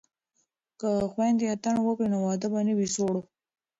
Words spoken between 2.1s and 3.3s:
نو واده به نه وي سوړ.